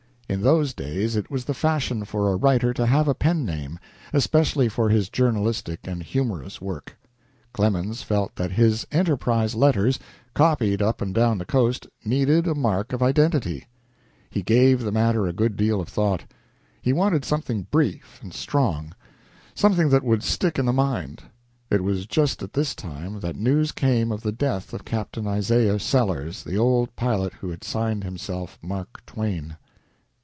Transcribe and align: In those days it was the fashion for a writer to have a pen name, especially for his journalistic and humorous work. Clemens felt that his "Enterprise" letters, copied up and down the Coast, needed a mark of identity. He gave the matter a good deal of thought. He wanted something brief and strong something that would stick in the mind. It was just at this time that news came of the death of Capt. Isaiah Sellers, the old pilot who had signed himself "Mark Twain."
In 0.31 0.43
those 0.43 0.73
days 0.73 1.17
it 1.17 1.29
was 1.29 1.43
the 1.43 1.53
fashion 1.53 2.05
for 2.05 2.31
a 2.31 2.37
writer 2.37 2.73
to 2.75 2.85
have 2.85 3.09
a 3.09 3.13
pen 3.13 3.43
name, 3.43 3.77
especially 4.13 4.69
for 4.69 4.87
his 4.87 5.09
journalistic 5.09 5.81
and 5.83 6.01
humorous 6.01 6.61
work. 6.61 6.97
Clemens 7.51 8.01
felt 8.01 8.37
that 8.37 8.51
his 8.51 8.87
"Enterprise" 8.93 9.55
letters, 9.55 9.99
copied 10.33 10.81
up 10.81 11.01
and 11.01 11.13
down 11.13 11.37
the 11.37 11.43
Coast, 11.43 11.85
needed 12.05 12.47
a 12.47 12.55
mark 12.55 12.93
of 12.93 13.03
identity. 13.03 13.67
He 14.29 14.41
gave 14.41 14.83
the 14.83 14.91
matter 14.93 15.27
a 15.27 15.33
good 15.33 15.57
deal 15.57 15.81
of 15.81 15.89
thought. 15.89 16.23
He 16.81 16.93
wanted 16.93 17.25
something 17.25 17.67
brief 17.69 18.21
and 18.23 18.33
strong 18.33 18.93
something 19.53 19.89
that 19.89 20.03
would 20.05 20.23
stick 20.23 20.57
in 20.57 20.65
the 20.65 20.71
mind. 20.71 21.23
It 21.69 21.83
was 21.83 22.05
just 22.05 22.41
at 22.41 22.53
this 22.53 22.73
time 22.73 23.19
that 23.19 23.35
news 23.35 23.73
came 23.73 24.13
of 24.13 24.21
the 24.21 24.31
death 24.31 24.71
of 24.73 24.85
Capt. 24.85 25.17
Isaiah 25.17 25.77
Sellers, 25.77 26.45
the 26.45 26.55
old 26.57 26.95
pilot 26.95 27.33
who 27.33 27.49
had 27.49 27.65
signed 27.65 28.05
himself 28.05 28.57
"Mark 28.61 29.05
Twain." 29.05 29.57